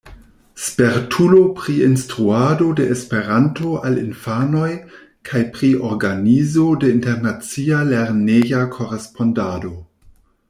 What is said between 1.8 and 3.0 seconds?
instruado de